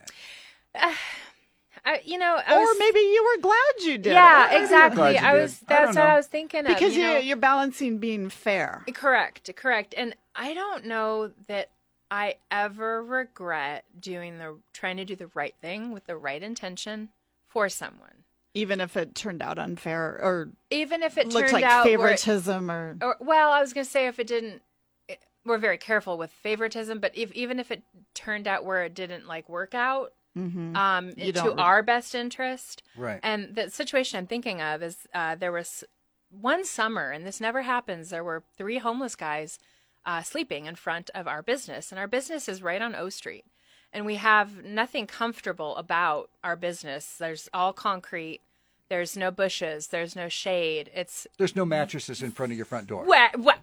[0.73, 0.95] that?
[1.85, 4.13] I, you know, I Or was, maybe you were glad you did.
[4.13, 4.61] yeah, it.
[4.63, 5.11] exactly.
[5.13, 5.41] you I did.
[5.43, 5.61] was.
[5.61, 6.05] I That's what.
[6.07, 6.67] I was thinking of.
[6.67, 7.17] Because you you know?
[7.19, 8.83] you're balancing being fair.
[8.95, 9.93] Correct, correct.
[9.95, 11.69] And I don't know that
[12.09, 17.09] I ever regret doing the trying to do the right thing with the right intention
[17.47, 18.23] for someone,
[18.55, 22.71] Even if it turned out unfair or even if it looked turned like out favoritism
[22.71, 24.61] or or well, I was going to say if it didn't.
[25.07, 27.83] it- we're very careful with favoritism, but if even if it
[28.15, 30.75] turned out where it didn't like work out, Mhm.
[30.75, 33.19] um, to re- our best interest, Right.
[33.21, 35.83] And the situation I'm thinking of is uh, there was
[36.29, 38.09] one summer, and this never happens.
[38.09, 39.59] There were three homeless guys
[40.05, 43.45] uh, sleeping in front of our business, and our business is right on O Street.
[43.95, 47.15] And we have nothing comfortable about our business.
[47.17, 48.41] There's all concrete.
[48.89, 49.87] There's no bushes.
[49.87, 50.91] There's no shade.
[50.93, 53.05] It's There's no mattresses in front of your front door.
[53.05, 53.39] what?
[53.39, 53.59] What?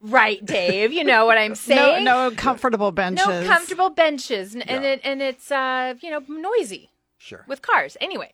[0.00, 0.92] Right, Dave.
[0.92, 2.04] You know what I'm saying?
[2.04, 3.26] no comfortable benches.
[3.26, 7.44] No comfortable benches, and, and it and it's uh you know noisy Sure.
[7.48, 7.96] with cars.
[8.00, 8.32] Anyway,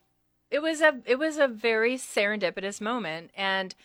[0.51, 3.75] it was a it was a very serendipitous moment, and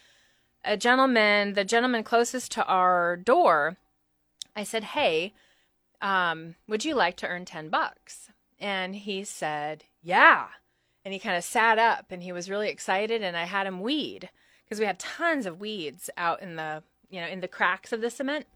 [0.65, 3.77] a gentleman, the gentleman closest to our door,
[4.55, 5.33] I said, "Hey,
[6.01, 10.49] um, would you like to earn ten bucks?" And he said, "Yeah."
[11.05, 13.81] And he kind of sat up, and he was really excited, and I had him
[13.81, 14.31] weed
[14.65, 18.01] because we had tons of weeds out in the you know in the cracks of
[18.01, 18.47] the cement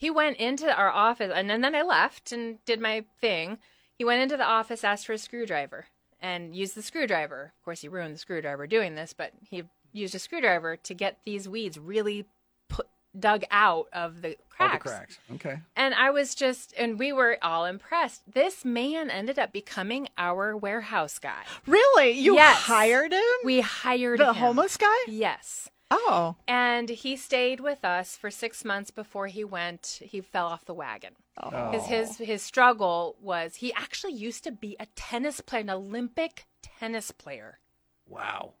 [0.00, 3.58] he went into our office and then, then I left and did my thing.
[3.92, 7.52] He went into the office, asked for a screwdriver, and used the screwdriver.
[7.58, 11.18] Of course, he ruined the screwdriver doing this, but he used a screwdriver to get
[11.26, 12.24] these weeds really
[12.70, 12.86] put,
[13.18, 14.82] dug out of the All cracks.
[14.84, 15.18] the cracks.
[15.34, 15.58] Okay.
[15.76, 18.22] And I was just, and we were all impressed.
[18.32, 21.42] This man ended up becoming our warehouse guy.
[21.66, 22.12] Really?
[22.12, 22.56] You Yes.
[22.58, 23.22] hired him?
[23.44, 24.26] We hired him.
[24.26, 24.40] the him.
[24.40, 24.96] homeless guy?
[25.08, 25.68] Yes.
[25.92, 29.98] Oh, And he stayed with us for six months before he went.
[30.04, 31.16] He fell off the wagon.
[31.42, 31.70] Oh.
[31.72, 36.46] His his his struggle was he actually used to be a tennis player, an Olympic
[36.62, 37.58] tennis player,
[38.06, 38.52] Wow.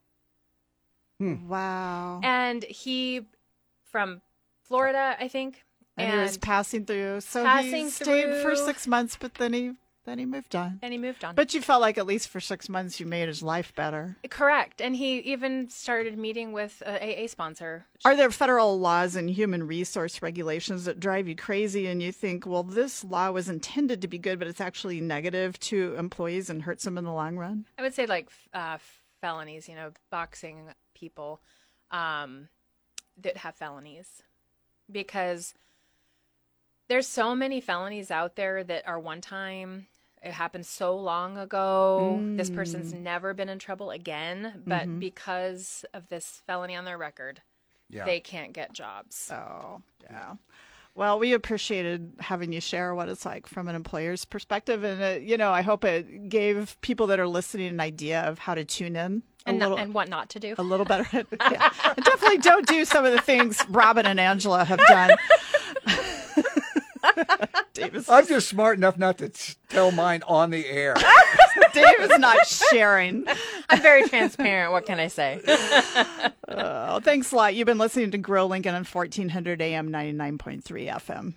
[1.20, 2.20] wow.
[2.22, 3.26] and he
[3.84, 4.22] from
[4.62, 5.64] Florida, I think.
[6.00, 7.20] And, he was passing through.
[7.20, 9.72] So he Passing stayed for six months, but then he
[10.06, 10.78] then he moved on.
[10.82, 11.34] and he moved on.
[11.34, 14.16] But you felt like at least for six months you made his life better.
[14.30, 14.80] Correct.
[14.80, 17.86] And he even started meeting with a AA sponsor.
[18.04, 22.46] Are there federal laws and human resource regulations that drive you crazy and you think,
[22.46, 26.62] well, this law was intended to be good, but it's actually negative to employees and
[26.62, 27.66] hurts them in the long run?
[27.78, 28.78] I would say like uh,
[29.20, 31.40] felonies, you know, boxing people
[31.90, 32.48] um,
[33.20, 34.22] that have felonies.
[34.90, 35.54] Because
[36.90, 39.86] there's so many felonies out there that are one time.
[40.22, 42.20] It happened so long ago.
[42.36, 47.40] This person's never been in trouble again, but because of this felony on their record,
[47.88, 48.04] Yeah.
[48.04, 49.16] they can't get jobs.
[49.16, 50.34] So, yeah.
[50.94, 54.82] Well, we appreciated having you share what it's like from an employer's perspective.
[54.84, 58.40] And, uh, you know, I hope it gave people that are listening an idea of
[58.40, 60.54] how to tune in And, little, and what not to do.
[60.58, 61.06] a little better.
[61.40, 61.70] yeah.
[62.04, 65.10] Definitely don't do some of the things Robin and Angela have done.
[67.74, 70.94] Dave is, I'm just smart enough not to t- tell mine on the air.
[71.72, 73.24] Dave is not sharing.
[73.68, 74.72] I'm very transparent.
[74.72, 75.40] What can I say?
[76.52, 77.54] Oh, thanks a lot.
[77.54, 81.34] You've been listening to Grow Lincoln on 1400 AM 99.3 FM.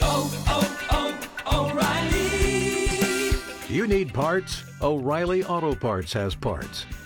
[0.00, 3.38] Oh, oh, oh, O'Reilly.
[3.68, 4.64] You need parts?
[4.80, 6.86] O'Reilly Auto Parts has parts.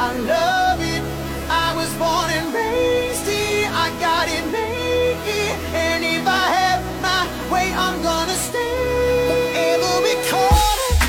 [0.00, 1.02] I love it.
[1.50, 3.68] I was born and raised here.
[3.72, 8.68] I got it made here, and if I have my way, I'm gonna stay.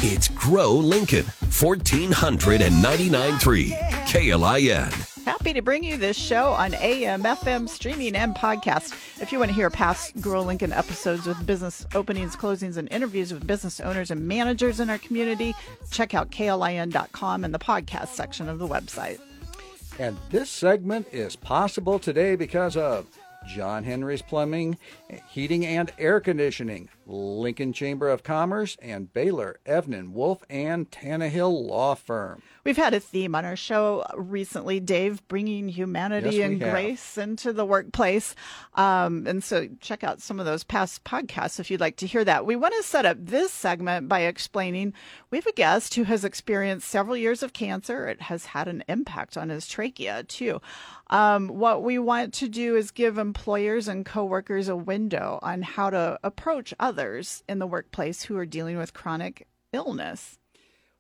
[0.02, 3.76] It's Grow Lincoln, 1499.3
[4.08, 5.09] KLIN.
[5.26, 8.94] Happy to bring you this show on AM, FM, streaming, and podcast.
[9.22, 13.34] If you want to hear past Grow Lincoln episodes with business openings, closings, and interviews
[13.34, 15.54] with business owners and managers in our community,
[15.92, 19.20] check out klin.com and the podcast section of the website.
[20.00, 23.06] And this segment is possible today because of
[23.48, 24.78] John Henry's Plumbing,
[25.30, 31.96] Heating and Air Conditioning, Lincoln Chamber of Commerce, and Baylor, Evnen, Wolfe, and Tannehill Law
[31.96, 32.44] Firm.
[32.64, 36.72] We've had a theme on our show recently, Dave, bringing humanity Yes, and have.
[36.72, 38.36] grace into the workplace.
[38.76, 42.24] Um, and so check out some of those past podcasts if you'd like to hear
[42.24, 42.46] that.
[42.46, 44.94] We want to set up this segment by explaining
[45.32, 48.08] we have a guest who has experienced several years of cancer.
[48.08, 50.62] It has had an impact on his trachea, too.
[51.10, 55.90] Um, what we want to do is give employers and coworkers a window on how
[55.90, 56.99] to approach others
[57.48, 60.38] in the workplace who are dealing with chronic illness.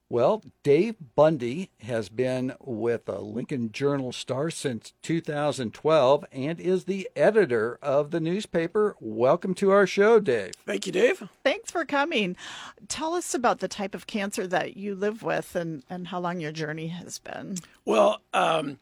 [0.07, 7.09] Well, Dave Bundy has been with the Lincoln Journal Star since 2012 and is the
[7.15, 8.95] editor of the newspaper.
[9.01, 10.53] Welcome to our show, Dave.
[10.65, 11.27] Thank you, Dave.
[11.43, 12.37] Thanks for coming.
[12.87, 16.39] Tell us about the type of cancer that you live with and, and how long
[16.39, 17.57] your journey has been.
[17.83, 18.79] Well, um,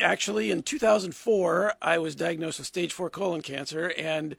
[0.00, 4.36] actually, in 2004, I was diagnosed with stage four colon cancer and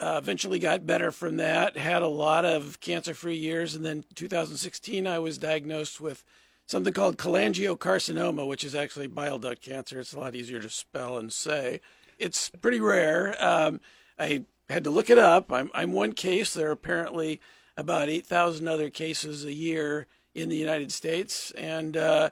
[0.00, 1.76] uh, eventually got better from that.
[1.76, 3.74] Had a lot of cancer free years.
[3.74, 6.24] And then 2016, I was diagnosed with
[6.66, 10.00] something called cholangiocarcinoma, which is actually bile duct cancer.
[10.00, 11.80] It's a lot easier to spell and say.
[12.18, 13.36] It's pretty rare.
[13.44, 13.80] Um,
[14.18, 15.52] I had to look it up.
[15.52, 16.54] I'm, I'm one case.
[16.54, 17.40] There are apparently
[17.76, 21.52] about 8,000 other cases a year in the United States.
[21.52, 22.30] And uh,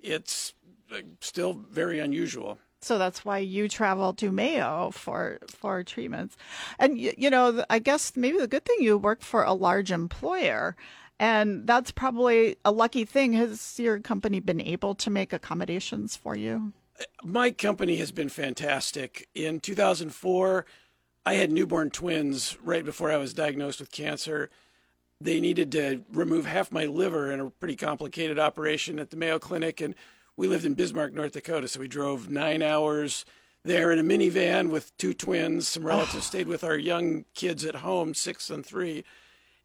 [0.00, 0.54] it's
[0.92, 2.58] uh, still very unusual.
[2.86, 6.36] So that's why you travel to Mayo for for treatments.
[6.78, 9.90] And y- you know, I guess maybe the good thing you work for a large
[9.90, 10.76] employer.
[11.18, 13.32] And that's probably a lucky thing.
[13.32, 16.72] Has your company been able to make accommodations for you?
[17.24, 19.28] My company has been fantastic.
[19.34, 20.64] In 2004,
[21.24, 24.50] I had newborn twins right before I was diagnosed with cancer.
[25.20, 29.38] They needed to remove half my liver in a pretty complicated operation at the Mayo
[29.38, 29.80] Clinic.
[29.80, 29.94] And
[30.36, 31.68] we lived in Bismarck, North Dakota.
[31.68, 33.24] So we drove nine hours
[33.64, 35.68] there in a minivan with two twins.
[35.68, 36.20] Some relatives oh.
[36.20, 39.04] stayed with our young kids at home, six and three.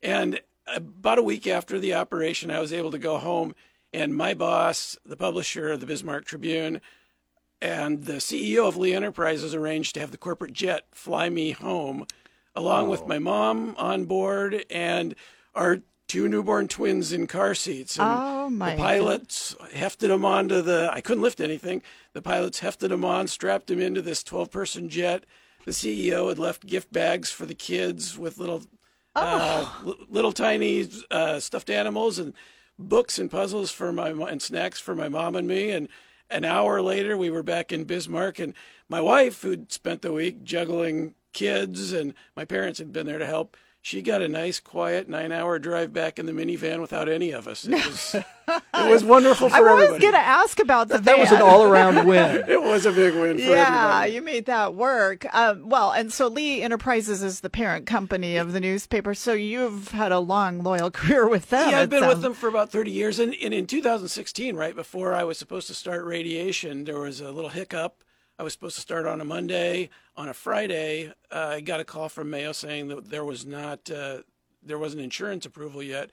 [0.01, 3.53] And about a week after the operation, I was able to go home.
[3.93, 6.79] And my boss, the publisher of the Bismarck Tribune,
[7.61, 12.05] and the CEO of Lee Enterprises arranged to have the corporate jet fly me home,
[12.55, 13.07] along with oh.
[13.07, 15.13] my mom on board and
[15.53, 15.81] our
[16.11, 17.97] two newborn twins in car seats.
[17.97, 20.89] And Oh, my The pilots hefted them onto the.
[20.91, 21.81] I couldn't lift anything.
[22.13, 25.23] The pilots hefted them on, strapped them into this 12-person jet.
[25.65, 28.63] The CEO had left gift bags for the kids with little,
[29.15, 32.33] uh, li- little tiny uh, stuffed animals and
[32.77, 35.69] books and puzzles for my and snacks for my mom and me.
[35.69, 35.87] And
[36.29, 38.53] an hour later, we were back in Bismarck, and
[38.89, 43.25] my wife, who'd spent the week juggling kids, and my parents had been there to
[43.25, 43.55] help.
[43.83, 47.65] She got a nice, quiet nine-hour drive back in the minivan without any of us.
[47.65, 48.13] It was,
[48.47, 52.05] it was wonderful for I was going to ask about the That was an all-around
[52.05, 52.43] win.
[52.47, 54.11] It was a big win for Yeah, everybody.
[54.13, 55.25] you made that work.
[55.33, 59.15] Um, well, and so Lee Enterprises is the parent company of the newspaper.
[59.15, 61.71] So you've had a long, loyal career with them.
[61.71, 63.17] Yeah, I've been with them for about 30 years.
[63.17, 67.31] And, and in 2016, right before I was supposed to start radiation, there was a
[67.31, 68.03] little hiccup.
[68.39, 69.89] I was supposed to start on a Monday.
[70.15, 73.89] On a Friday, uh, I got a call from Mayo saying that there was not
[73.91, 74.19] uh,
[74.63, 76.09] there wasn't insurance approval yet,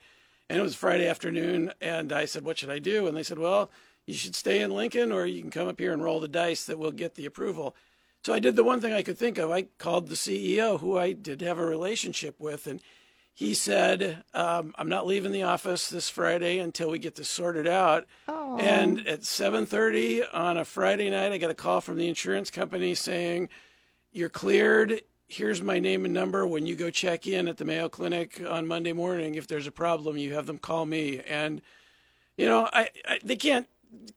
[0.49, 1.71] and it was Friday afternoon.
[1.81, 3.71] And I said, "What should I do?" And they said, "Well,
[4.05, 6.65] you should stay in Lincoln, or you can come up here and roll the dice
[6.65, 7.75] that we'll get the approval."
[8.23, 9.49] So I did the one thing I could think of.
[9.49, 12.81] I called the CEO, who I did have a relationship with, and
[13.39, 17.67] he said, um, "I'm not leaving the office this Friday until we get this sorted
[17.67, 18.05] out."
[18.59, 22.93] And at 7:30 on a Friday night, I got a call from the insurance company
[22.95, 23.47] saying,
[24.11, 25.03] "You're cleared.
[25.29, 26.45] Here's my name and number.
[26.45, 29.71] When you go check in at the Mayo Clinic on Monday morning, if there's a
[29.71, 31.61] problem, you have them call me." And
[32.35, 33.69] you know, I, I they can't.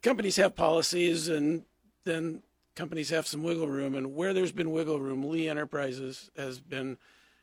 [0.02, 1.62] Companies have policies, and
[2.02, 2.42] then
[2.74, 3.94] companies have some wiggle room.
[3.94, 6.98] And where there's been wiggle room, Lee Enterprises has been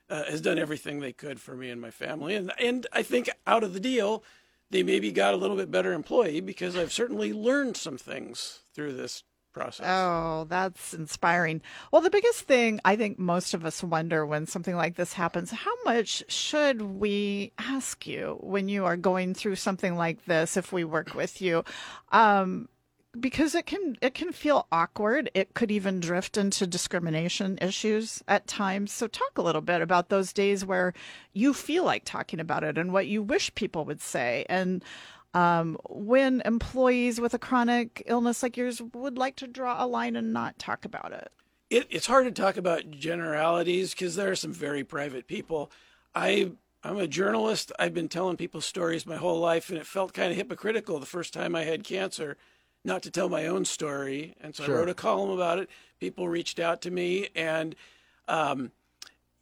[0.09, 2.35] uh, has done everything they could for me and my family.
[2.35, 4.23] And and I think out of the deal,
[4.69, 8.93] they maybe got a little bit better employee because I've certainly learned some things through
[8.93, 9.85] this process.
[9.89, 11.61] Oh, that's inspiring.
[11.91, 15.51] Well, the biggest thing I think most of us wonder when something like this happens,
[15.51, 20.71] how much should we ask you when you are going through something like this if
[20.71, 21.63] we work with you?
[22.11, 22.69] Um,
[23.17, 25.31] because it can it can feel awkward.
[25.33, 28.91] It could even drift into discrimination issues at times.
[28.91, 30.93] So talk a little bit about those days where
[31.33, 34.83] you feel like talking about it and what you wish people would say and
[35.33, 40.15] um, when employees with a chronic illness like yours would like to draw a line
[40.15, 41.31] and not talk about it.
[41.69, 45.71] it, it's hard to talk about generalities because there are some very private people.
[46.15, 46.51] I
[46.83, 47.71] I'm a journalist.
[47.77, 51.05] I've been telling people stories my whole life, and it felt kind of hypocritical the
[51.05, 52.37] first time I had cancer,
[52.83, 54.35] not to tell my own story.
[54.41, 55.69] And so I wrote a column about it.
[55.99, 57.75] People reached out to me, and
[58.27, 58.71] um,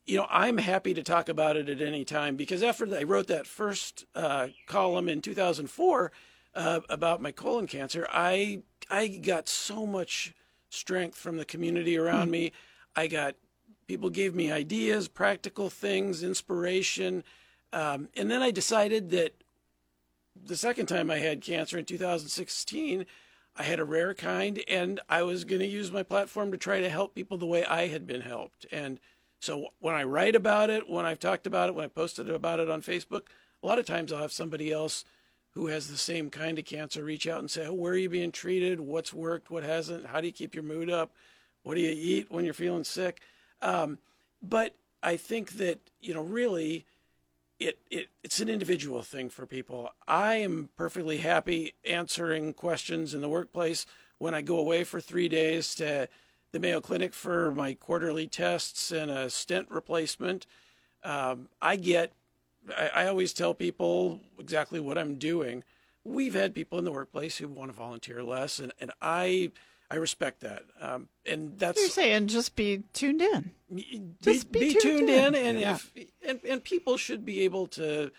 [0.06, 3.28] you know I'm happy to talk about it at any time because after I wrote
[3.28, 6.12] that first uh, column in 2004
[6.56, 10.34] uh, about my colon cancer, I I got so much
[10.70, 12.52] strength from the community around me.
[12.96, 13.36] I got
[13.88, 17.24] people gave me ideas, practical things, inspiration,
[17.72, 19.34] um, and then I decided that
[20.46, 23.06] the second time I had cancer in 2016,
[23.58, 26.80] I had a rare kind, and I was going to use my platform to try
[26.80, 28.66] to help people the way I had been helped.
[28.72, 28.99] And
[29.39, 32.60] so when I write about it, when I've talked about it, when I posted about
[32.60, 33.24] it on Facebook,
[33.64, 35.05] a lot of times I'll have somebody else
[35.51, 38.10] who has the same kind of cancer reach out and say, oh, where are you
[38.10, 38.80] being treated?
[38.80, 39.49] What's worked?
[39.49, 40.05] What hasn't?
[40.05, 41.12] How do you keep your mood up?
[41.64, 43.22] What do you eat when you're feeling sick?
[43.62, 43.97] Um,
[44.41, 46.86] but I think that, you know, really
[47.60, 49.89] it, it it's an individual thing for people.
[50.08, 53.86] I am perfectly happy answering questions in the workplace
[54.18, 56.08] when I go away for three days to
[56.51, 60.45] the Mayo Clinic for my quarterly tests and a stent replacement.
[61.03, 62.14] Um, I get,
[62.76, 65.64] I, I always tell people exactly what I'm doing.
[66.03, 69.51] We've had people in the workplace who want to volunteer less, and, and I
[69.90, 70.64] I respect that.
[70.82, 73.52] Um, and that's You're saying just be tuned in.
[73.74, 75.46] be, Just be be tuned tuned in, in.
[75.46, 75.94] and if
[76.28, 78.12] and, and people should be able to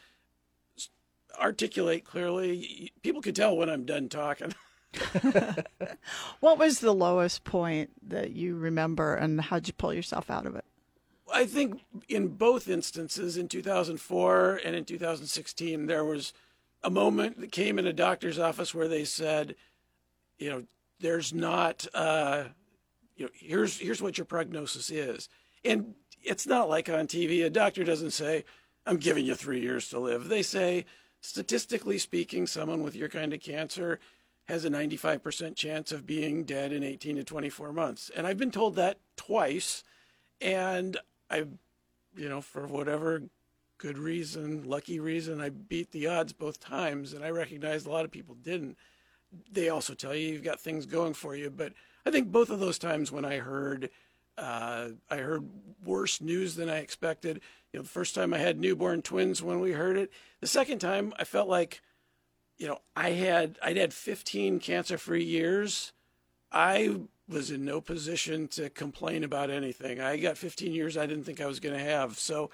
[1.38, 2.92] articulate clearly.
[3.02, 4.54] People could tell when I'm done talking.
[6.40, 10.56] What was the lowest point that you remember and how'd you pull yourself out of
[10.56, 10.64] it?
[11.32, 16.32] I think in both instances, in 2004 and in 2016, there was
[16.82, 19.54] a moment that came in a doctor's office where they said,
[20.38, 20.64] you know,
[21.00, 22.44] there's not, uh,
[23.16, 25.28] you know, here's here's what your prognosis is,
[25.64, 27.44] and it's not like on TV.
[27.44, 28.44] A doctor doesn't say,
[28.86, 30.84] "I'm giving you three years to live." They say,
[31.20, 33.98] statistically speaking, someone with your kind of cancer
[34.44, 38.50] has a 95% chance of being dead in 18 to 24 months, and I've been
[38.50, 39.84] told that twice,
[40.40, 40.96] and
[41.30, 41.44] I,
[42.16, 43.22] you know, for whatever
[43.78, 48.04] good reason, lucky reason, I beat the odds both times, and I recognize a lot
[48.04, 48.76] of people didn't.
[49.50, 51.72] They also tell you you've got things going for you, but
[52.06, 53.90] I think both of those times when I heard
[54.38, 55.48] uh, I heard
[55.84, 57.40] worse news than I expected.
[57.72, 60.12] You know, the first time I had newborn twins when we heard it.
[60.40, 61.82] The second time I felt like,
[62.56, 65.92] you know, I had I'd had 15 cancer-free years.
[66.52, 70.00] I was in no position to complain about anything.
[70.00, 72.18] I got 15 years I didn't think I was going to have.
[72.18, 72.50] So,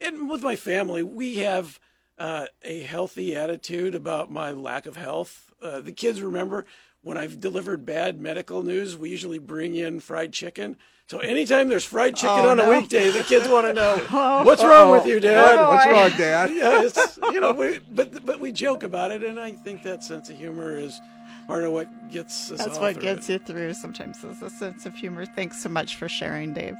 [0.00, 1.78] and with my family, we have
[2.18, 5.47] uh, a healthy attitude about my lack of health.
[5.62, 6.64] Uh, the kids remember
[7.02, 10.76] when I've delivered bad medical news, we usually bring in fried chicken.
[11.06, 13.96] So anytime there's fried chicken Oh, on a weekday, the kids want to know
[14.44, 15.56] what's wrong with you, Dad.
[15.58, 15.92] Oh, What's boy.
[15.92, 16.50] wrong, Dad?
[16.54, 20.04] yeah, it's, you know, we, but but we joke about it, and I think that
[20.04, 21.00] sense of humor is
[21.46, 22.58] part of what gets us.
[22.58, 23.40] That's all what through gets it.
[23.40, 25.24] you through sometimes is a sense of humor.
[25.24, 26.76] Thanks so much for sharing, Dave.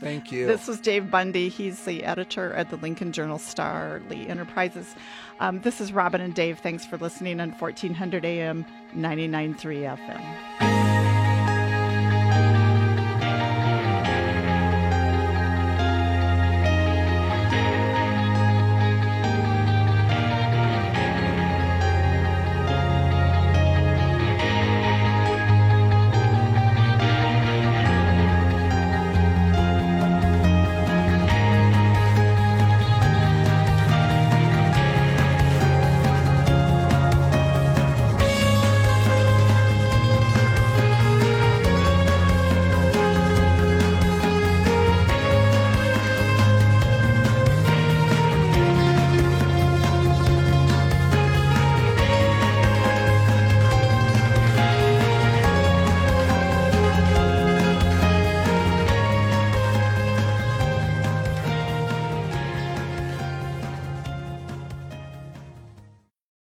[0.00, 0.46] Thank you.
[0.46, 1.48] This was Dave Bundy.
[1.48, 4.94] He's the editor at the Lincoln Journal Star, Lee Enterprises.
[5.40, 6.58] Um, this is Robin and Dave.
[6.58, 10.73] Thanks for listening on 1400 AM, 99.3 FM.